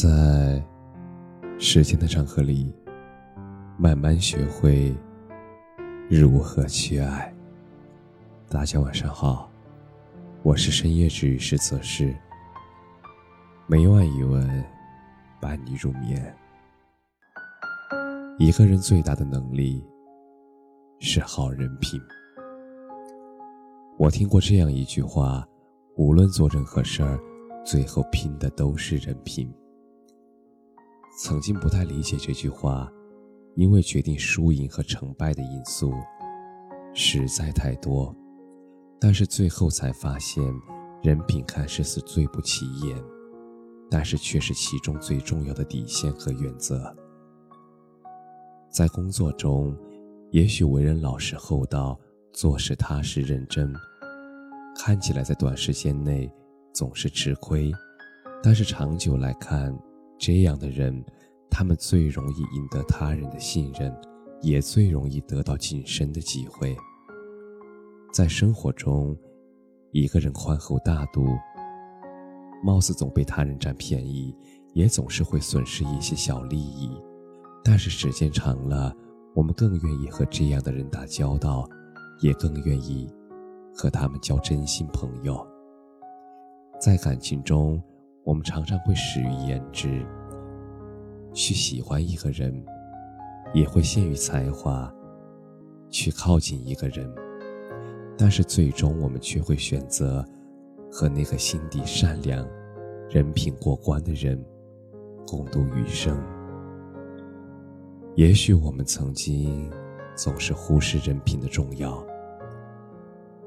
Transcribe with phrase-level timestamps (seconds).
[0.00, 0.64] 在
[1.58, 2.74] 时间的长河里，
[3.76, 4.96] 慢慢学会
[6.08, 7.30] 如何去爱。
[8.48, 9.52] 大家晚上好，
[10.42, 12.16] 我是深夜治愈师泽师。
[13.66, 14.64] 每晚一文
[15.38, 16.34] 伴你入眠。
[18.38, 19.84] 一个人最大的能力
[20.98, 22.00] 是好人品。
[23.98, 25.46] 我听过这样一句话：
[25.98, 27.20] 无论做任何事儿，
[27.66, 29.52] 最后拼的都是人品。
[31.22, 32.90] 曾经不太理解这句话，
[33.54, 35.92] 因为决定输赢和成败的因素
[36.94, 38.16] 实在太多。
[38.98, 40.42] 但是最后才发现，
[41.02, 42.96] 人品看似是最不起眼，
[43.90, 46.90] 但是却是其中最重要的底线和原则。
[48.70, 49.76] 在工作中，
[50.30, 52.00] 也许为人老实厚道，
[52.32, 53.70] 做事踏实认真，
[54.74, 56.32] 看起来在短时间内
[56.72, 57.70] 总是吃亏，
[58.42, 59.78] 但是长久来看。
[60.22, 61.02] 这样的人，
[61.50, 63.94] 他们最容易赢得他人的信任，
[64.40, 66.76] 也最容易得到晋升的机会。
[68.12, 69.16] 在生活中，
[69.92, 71.26] 一个人宽厚大度，
[72.62, 74.34] 貌似总被他人占便宜，
[74.72, 76.90] 也总是会损失一些小利益。
[77.62, 78.94] 但是时间长了，
[79.34, 81.68] 我们更愿意和这样的人打交道，
[82.20, 83.12] 也更愿意
[83.74, 85.46] 和他们交真心朋友。
[86.80, 87.82] 在感情中。
[88.22, 90.06] 我们常常会始于颜值，
[91.32, 92.64] 去喜欢一个人，
[93.52, 94.92] 也会限于才华，
[95.88, 97.10] 去靠近一个人，
[98.16, 100.24] 但是最终我们却会选择
[100.90, 102.46] 和那个心地善良、
[103.08, 104.42] 人品过关的人
[105.26, 106.20] 共度余生。
[108.16, 109.70] 也许我们曾经
[110.16, 112.04] 总是忽视人品的重要，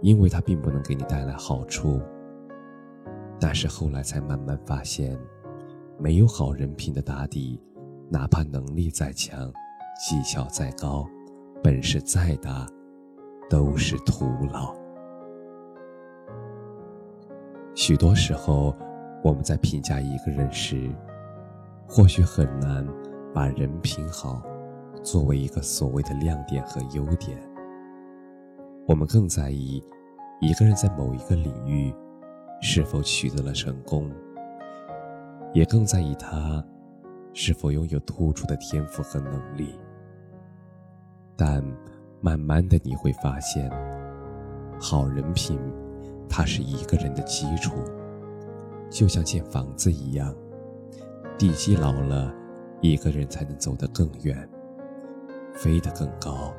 [0.00, 2.00] 因为它并不能给你带来好处。
[3.40, 5.18] 但是后来才慢慢发现，
[5.98, 7.60] 没有好人品的打底，
[8.12, 9.50] 哪怕能力再强，
[9.98, 11.08] 技巧再高，
[11.64, 12.66] 本事再大，
[13.48, 14.74] 都是徒劳。
[17.74, 18.76] 许多时候，
[19.24, 20.94] 我们在评价一个人时，
[21.88, 22.86] 或许很难
[23.32, 24.42] 把人品好
[25.02, 27.38] 作为一个所谓的亮点和优点。
[28.86, 29.82] 我们更在意
[30.42, 31.90] 一个人在某一个领域。
[32.64, 34.08] 是否取得了成功，
[35.52, 36.64] 也更在意他
[37.34, 39.74] 是否拥有突出的天赋和能力。
[41.36, 41.64] 但
[42.20, 43.70] 慢慢的你会发现，
[44.80, 45.58] 好人品，
[46.28, 47.72] 它是一个人的基础，
[48.90, 50.34] 就像建房子一样，
[51.38, 52.32] 地基牢了，
[52.80, 54.48] 一个人才能走得更远，
[55.52, 56.52] 飞得更高，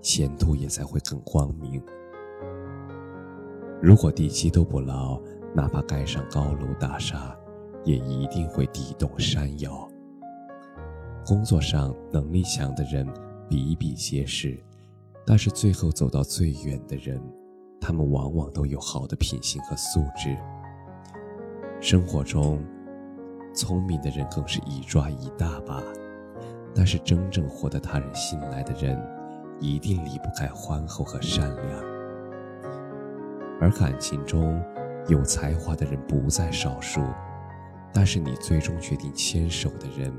[0.00, 1.82] 前途也才会更光明。
[3.82, 5.20] 如果地基都不牢，
[5.52, 7.36] 哪怕盖上高楼大厦，
[7.84, 9.88] 也一定会地动山摇。
[11.26, 13.06] 工作上能力强的人
[13.48, 14.58] 比比皆是，
[15.26, 17.20] 但是最后走到最远的人，
[17.80, 20.36] 他们往往都有好的品行和素质。
[21.80, 22.62] 生活中，
[23.54, 25.82] 聪明的人更是一抓一大把，
[26.74, 28.98] 但是真正获得他人信赖的人，
[29.60, 31.94] 一定离不开宽厚和善良。
[33.60, 34.62] 而感情中，
[35.08, 37.00] 有才华的人不在少数，
[37.94, 40.12] 但是你最终决定牵手的人，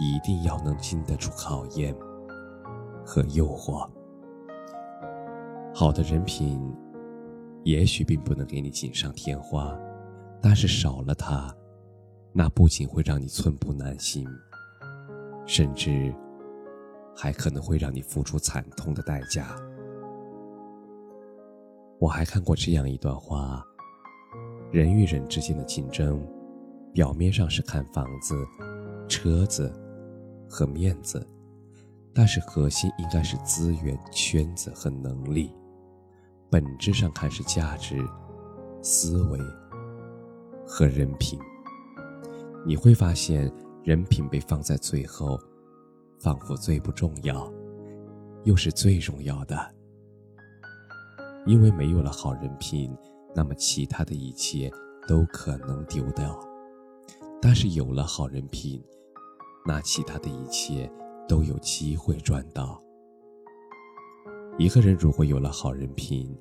[0.00, 1.94] 一定要能经得住考验
[3.06, 3.88] 和诱惑。
[5.72, 6.60] 好的人品，
[7.62, 9.78] 也许并不能给你锦上添花，
[10.42, 11.54] 但是少了它，
[12.32, 14.26] 那不仅会让你寸步难行，
[15.46, 16.12] 甚至
[17.16, 19.54] 还可能会让你付出惨痛的代价。
[22.00, 23.64] 我还看过这样一段话：
[24.72, 26.20] 人与人之间的竞争，
[26.94, 28.36] 表面上是看房子、
[29.08, 29.70] 车子
[30.48, 31.26] 和面子，
[32.14, 35.52] 但是核心应该是资源、圈子和能力。
[36.48, 38.00] 本质上看是价值、
[38.80, 39.40] 思维
[40.64, 41.36] 和人品。
[42.64, 45.36] 你会发现，人品被放在最后，
[46.20, 47.52] 仿佛最不重要，
[48.44, 49.74] 又是最重要的。
[51.44, 52.96] 因为没有了好人品，
[53.34, 54.70] 那么其他的一切
[55.08, 56.38] 都可能丢掉；
[57.40, 58.82] 但是有了好人品，
[59.66, 60.90] 那其他的一切
[61.28, 62.82] 都有机会赚到。
[64.58, 66.36] 一个人如果有了好人品，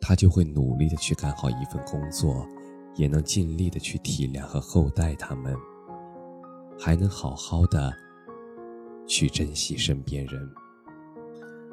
[0.00, 2.46] 他就会努力的去干好一份工作，
[2.94, 5.56] 也能尽力的去体谅和厚待他们，
[6.78, 7.92] 还能好好的
[9.06, 10.48] 去珍惜身边人。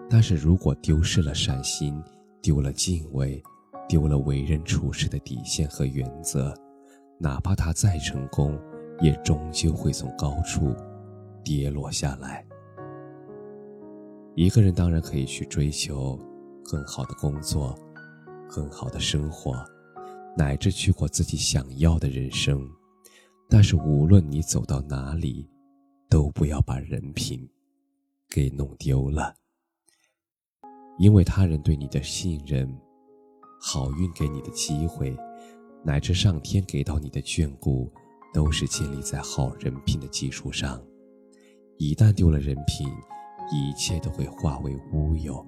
[0.10, 2.02] 但是如果丢失了善心，
[2.42, 3.42] 丢了敬畏，
[3.88, 6.54] 丢了为人处事的底线和原则，
[7.20, 8.60] 哪怕他再成功，
[9.02, 10.76] 也终究会从高处
[11.44, 12.46] 跌落下来。
[14.36, 16.20] 一个人当然可以去追求
[16.64, 17.78] 更好的工作、
[18.50, 19.64] 更好的生活，
[20.36, 22.68] 乃至去过自己想要的人生。
[23.50, 25.48] 但是无论你走到哪里，
[26.10, 27.48] 都不要把人品
[28.30, 29.36] 给弄丢了。
[30.98, 32.68] 因为他人对你的信任、
[33.62, 35.16] 好运给你的机会，
[35.84, 37.92] 乃至上天给到你的眷顾，
[38.34, 40.82] 都是建立在好人品的基础上。
[41.78, 42.88] 一旦丢了人品，
[43.52, 45.46] 一切都会化为乌有。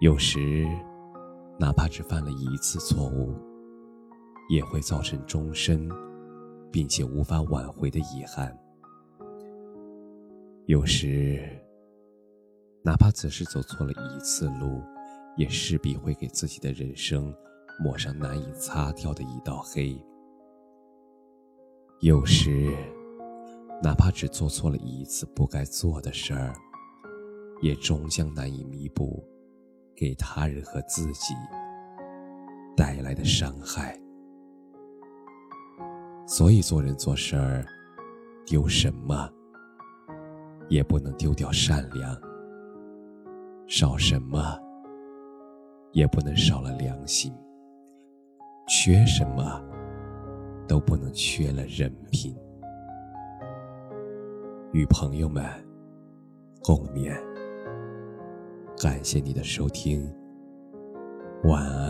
[0.00, 0.66] 有时，
[1.58, 3.34] 哪怕只犯了一次错误，
[4.50, 5.88] 也会造成终身，
[6.70, 8.54] 并且无法挽回的遗憾。
[10.66, 11.42] 有时，
[12.82, 14.82] 哪怕只是走错了一次路，
[15.36, 17.34] 也势必会给自己的人生
[17.82, 19.98] 抹上难以擦掉的一道黑。
[22.00, 22.74] 有时，
[23.82, 26.54] 哪怕只做错了一次不该做的事儿，
[27.62, 29.24] 也终将难以弥补
[29.96, 31.34] 给他人和自己
[32.76, 33.98] 带来的伤害。
[36.26, 37.66] 所以做人做事儿，
[38.46, 39.28] 丢什么
[40.68, 42.14] 也不能丢掉善良；
[43.66, 44.58] 少什么
[45.92, 47.32] 也不能少了良心；
[48.72, 49.60] 缺什么
[50.68, 52.32] 都不能缺了人品。
[54.72, 55.44] 与朋友们
[56.62, 57.12] 共勉。
[58.80, 60.08] 感谢你的收听，
[61.42, 61.89] 晚安。